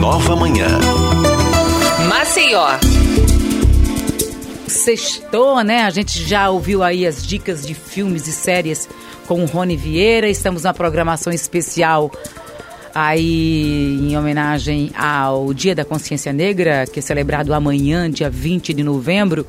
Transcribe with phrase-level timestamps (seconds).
[0.00, 0.66] Nova Manhã.
[2.08, 2.66] Maceió.
[4.66, 5.82] Sextou, né?
[5.82, 8.88] A gente já ouviu aí as dicas de filmes e séries
[9.28, 10.26] com o Rony Vieira.
[10.26, 12.10] Estamos na programação especial
[12.94, 18.82] aí em homenagem ao Dia da Consciência Negra, que é celebrado amanhã, dia 20 de
[18.82, 19.46] novembro.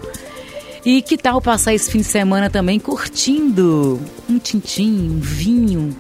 [0.84, 5.96] E que tal passar esse fim de semana também curtindo um tintim, um vinho?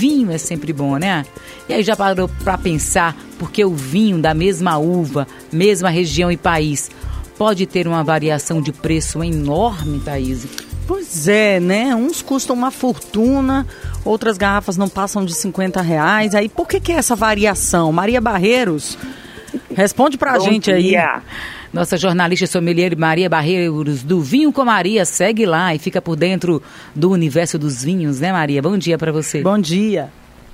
[0.00, 1.26] Vinho é sempre bom, né?
[1.68, 6.38] E aí já parou para pensar porque o vinho da mesma uva, mesma região e
[6.38, 6.90] país
[7.36, 10.46] pode ter uma variação de preço enorme, Thaís?
[10.86, 11.94] Pois é, né?
[11.94, 13.66] Uns custam uma fortuna,
[14.02, 16.34] outras garrafas não passam de 50 reais.
[16.34, 17.92] Aí por que, que é essa variação?
[17.92, 18.96] Maria Barreiros,
[19.74, 21.04] responde pra Bom gente dia.
[21.16, 21.22] aí.
[21.72, 26.60] Nossa jornalista sommelier Maria Barreiros do Vinho com Maria, segue lá e fica por dentro
[26.96, 28.60] do universo dos vinhos, né, Maria?
[28.60, 29.40] Bom dia para você.
[29.40, 30.08] Bom dia.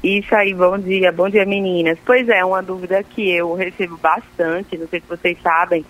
[0.05, 1.99] Isso aí, bom dia, bom dia meninas.
[2.05, 5.87] Pois é, uma dúvida que eu recebo bastante, não sei se vocês sabem,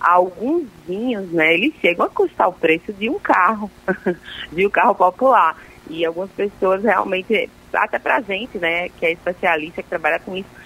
[0.00, 3.68] alguns vinhos, né, eles chegam a custar o preço de um carro,
[4.52, 5.56] de um carro popular.
[5.88, 10.59] E algumas pessoas realmente, até pra gente, né, que é especialista, que trabalha com isso,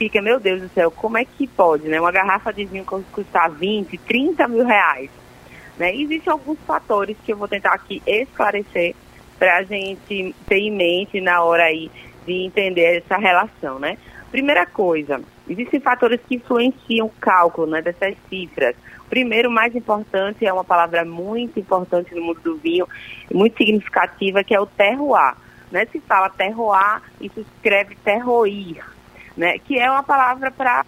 [0.00, 3.50] fica, meu Deus do céu, como é que pode, né, uma garrafa de vinho custar
[3.50, 5.10] 20, 30 mil reais?
[5.78, 5.94] Né?
[5.94, 8.94] Existem alguns fatores que eu vou tentar aqui esclarecer
[9.38, 11.90] para a gente ter em mente na hora aí
[12.26, 13.98] de entender essa relação, né?
[14.30, 18.76] Primeira coisa, existem fatores que influenciam o cálculo né, dessas cifras.
[19.08, 22.86] Primeiro, mais importante, é uma palavra muito importante no mundo do vinho,
[23.32, 25.34] muito significativa, que é o terroir.
[25.70, 25.86] Né?
[25.86, 28.82] Se fala terroir, isso escreve terroir,
[29.36, 29.58] né?
[29.58, 30.84] que é uma palavra para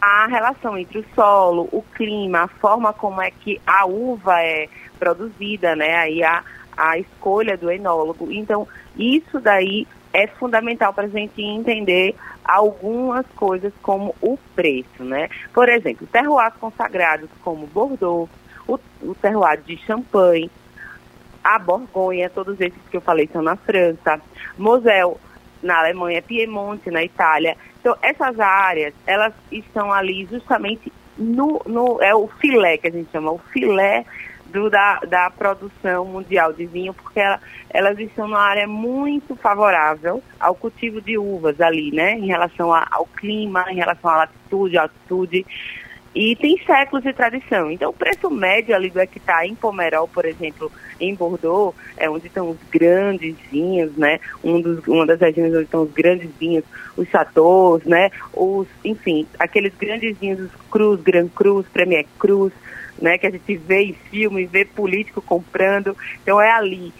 [0.00, 4.68] a relação entre o solo, o clima, a forma como é que a uva é
[4.98, 5.96] produzida, né?
[5.96, 6.44] Aí a,
[6.76, 8.30] a escolha do enólogo.
[8.30, 15.30] Então, isso daí é fundamental para a gente entender algumas coisas como o preço, né?
[15.54, 18.30] Por exemplo, terroirs consagrados como Bordeaux,
[18.68, 20.50] o, o terroir de Champagne,
[21.42, 24.20] a Borgonha, todos esses que eu falei são na França,
[24.58, 25.16] Moselle
[25.64, 27.56] na Alemanha, Piemonte na Itália.
[27.80, 33.10] Então, essas áreas, elas estão ali justamente no, no é o filé que a gente
[33.10, 34.04] chama, o filé
[34.46, 40.22] do, da, da produção mundial de vinho, porque ela, elas estão numa área muito favorável
[40.38, 42.12] ao cultivo de uvas ali, né?
[42.12, 45.46] Em relação a, ao clima, em relação à latitude, altitude.
[46.14, 47.70] E tem séculos de tradição.
[47.70, 50.70] Então, o preço médio ali do hectare em Pomerol, por exemplo,
[51.00, 54.20] em Bordeaux, é onde estão os grandes vinhos, né?
[54.42, 56.64] Um dos, uma das regiões onde estão os grandes vinhos,
[56.96, 58.10] os chateaus, né?
[58.32, 62.52] Os, enfim, aqueles grandes vinhos, os Cruz, Grand Cruz, Premier Cruz,
[63.02, 63.18] né?
[63.18, 65.96] Que a gente vê em filme, vê político comprando.
[66.22, 66.92] Então, é ali.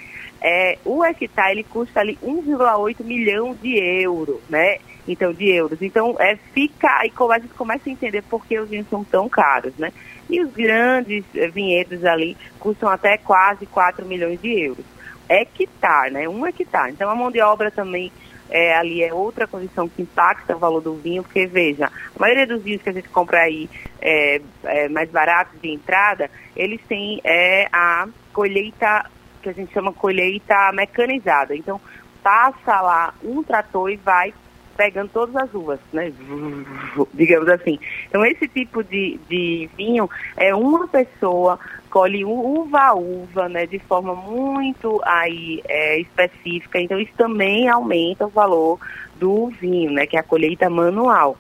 [0.46, 4.76] É, o hectare, ele custa ali 1,8 milhão de euros, né?
[5.08, 5.80] então de euros.
[5.80, 9.28] Então é fica aí a gente começa a entender por que os vinhos são tão
[9.28, 9.92] caros, né?
[10.28, 14.84] E os grandes eh, vinhedos ali custam até quase 4 milhões de euros.
[15.28, 16.28] Hectare, né?
[16.28, 16.92] Um hectare.
[16.92, 18.12] Então a mão de obra também
[18.50, 22.46] é, ali é outra condição que impacta o valor do vinho, porque veja, a maioria
[22.46, 23.68] dos vinhos que a gente compra aí
[24.00, 29.10] é, é, mais baratos de entrada, eles têm é, a colheita,
[29.44, 31.54] que a gente chama colheita mecanizada.
[31.54, 31.80] Então
[32.22, 34.32] passa lá um trator e vai
[34.76, 36.12] pegando todas as uvas, né?
[37.12, 37.78] Digamos assim.
[38.08, 41.58] Então, esse tipo de, de vinho é uma pessoa
[41.90, 43.66] colhe uva a uva, né?
[43.66, 46.80] De forma muito aí é, específica.
[46.80, 48.80] Então, isso também aumenta o valor
[49.16, 50.06] do vinho, né?
[50.06, 51.38] Que é a colheita manual.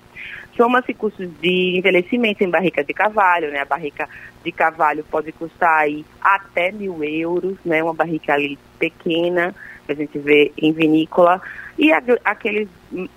[0.56, 3.60] Soma-se custos de envelhecimento em barrica de cavalho, né?
[3.60, 4.08] A barrica
[4.44, 7.82] de cavalho pode custar aí até mil euros, né?
[7.82, 9.54] Uma barrica ali pequena,
[9.84, 11.42] que a gente vê em vinícola.
[11.76, 11.92] E
[12.24, 12.68] aqueles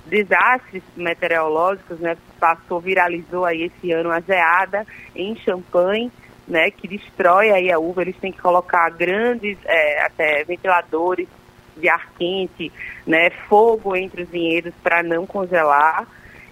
[0.08, 2.18] desastres meteorológicos, né?
[2.40, 4.86] Passou, viralizou aí esse ano a geada
[5.16, 6.12] em Champagne,
[6.48, 6.72] né?
[6.72, 8.02] Que destrói aí a uva.
[8.02, 11.28] Eles têm que colocar grandes é, até ventiladores
[11.76, 12.72] de ar quente,
[13.06, 13.30] né?
[13.48, 16.08] Fogo entre os vinhedos para não congelar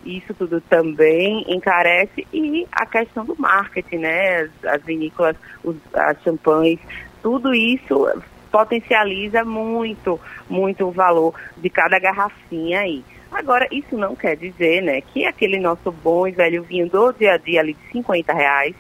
[0.06, 4.42] isso tudo também encarece e a questão do marketing, né?
[4.42, 6.80] As, as vinícolas, os, as champanhes,
[7.22, 8.08] tudo isso
[8.52, 10.20] potencializa muito,
[10.50, 13.04] muito o valor de cada garrafinha aí.
[13.32, 17.34] Agora, isso não quer dizer, né, que aquele nosso bom e velho vinho do dia
[17.34, 18.74] a dia ali de 50 reais,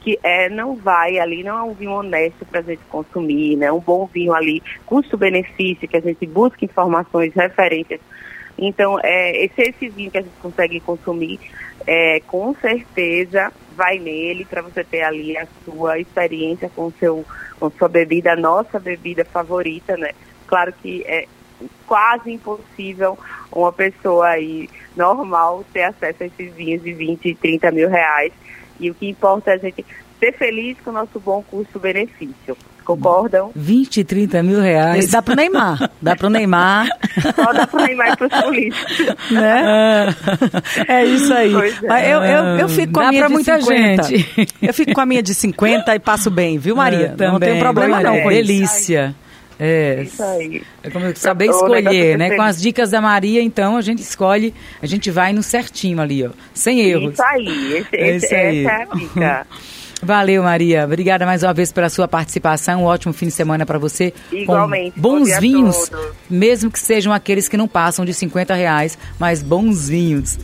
[0.00, 3.70] que é, não vai ali, não é um vinho honesto para a gente consumir, né?
[3.70, 8.00] Um bom vinho ali, custo-benefício, que a gente busca informações, referências
[8.60, 11.40] então, é, esse, esse vinho que a gente consegue consumir,
[11.86, 17.24] é, com certeza vai nele para você ter ali a sua experiência com seu
[17.58, 20.12] com sua bebida, a nossa bebida favorita, né?
[20.46, 21.26] Claro que é
[21.86, 23.18] quase impossível
[23.52, 28.32] uma pessoa aí normal ter acesso a esses vinhos de 20, 30 mil reais.
[28.78, 29.84] E o que importa é a gente
[30.18, 32.56] ser feliz com o nosso bom custo-benefício.
[32.96, 33.50] Concordam?
[33.54, 35.08] 20, 30 mil reais.
[35.10, 35.90] Dá pro Neymar.
[36.00, 36.88] Dá pro Neymar.
[37.34, 39.30] Só dá pro Neymar e pros políticos.
[39.30, 40.14] Né?
[40.88, 41.54] É isso aí.
[41.54, 41.86] É.
[41.88, 44.02] Mas eu, eu, eu fico com Dá a minha de muita 50.
[44.04, 44.48] gente.
[44.62, 47.14] Eu fico com a minha de 50 e passo bem, viu, Maria?
[47.18, 48.46] É, não tem problema não é, com isso.
[48.46, 49.14] delícia.
[49.58, 50.02] É.
[50.04, 50.62] Isso aí.
[50.82, 52.30] É como saber escolher, é né?
[52.36, 56.24] Com as dicas da Maria, então, a gente escolhe, a gente vai no certinho ali,
[56.26, 56.30] ó.
[56.54, 57.12] Sem erros.
[57.14, 57.72] Isso aí.
[57.76, 58.64] Esse, É esse- isso aí.
[58.66, 59.46] Essa é a dica.
[60.02, 60.84] Valeu, Maria.
[60.84, 62.82] Obrigada mais uma vez pela sua participação.
[62.82, 64.12] Um ótimo fim de semana para você.
[64.32, 64.92] Igualmente.
[64.92, 65.90] Com bons vinhos,
[66.28, 70.38] mesmo que sejam aqueles que não passam de 50 reais, mas bons vinhos.